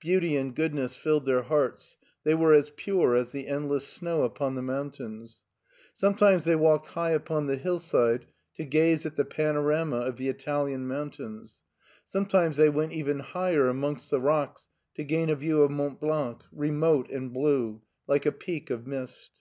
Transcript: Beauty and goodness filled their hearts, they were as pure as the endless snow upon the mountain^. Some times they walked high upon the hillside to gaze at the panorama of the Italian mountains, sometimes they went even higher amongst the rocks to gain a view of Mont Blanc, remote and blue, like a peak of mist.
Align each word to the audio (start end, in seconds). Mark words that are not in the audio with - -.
Beauty 0.00 0.34
and 0.34 0.56
goodness 0.56 0.96
filled 0.96 1.26
their 1.26 1.42
hearts, 1.42 1.98
they 2.24 2.34
were 2.34 2.54
as 2.54 2.72
pure 2.74 3.14
as 3.14 3.32
the 3.32 3.46
endless 3.46 3.86
snow 3.86 4.22
upon 4.22 4.54
the 4.54 4.62
mountain^. 4.62 5.30
Some 5.92 6.14
times 6.14 6.44
they 6.46 6.56
walked 6.56 6.86
high 6.86 7.10
upon 7.10 7.48
the 7.48 7.58
hillside 7.58 8.24
to 8.54 8.64
gaze 8.64 9.04
at 9.04 9.16
the 9.16 9.26
panorama 9.26 9.96
of 9.98 10.16
the 10.16 10.30
Italian 10.30 10.86
mountains, 10.88 11.58
sometimes 12.06 12.56
they 12.56 12.70
went 12.70 12.92
even 12.92 13.18
higher 13.18 13.68
amongst 13.68 14.10
the 14.10 14.22
rocks 14.22 14.70
to 14.94 15.04
gain 15.04 15.28
a 15.28 15.36
view 15.36 15.60
of 15.60 15.70
Mont 15.70 16.00
Blanc, 16.00 16.44
remote 16.50 17.10
and 17.10 17.34
blue, 17.34 17.82
like 18.06 18.24
a 18.24 18.32
peak 18.32 18.70
of 18.70 18.86
mist. 18.86 19.32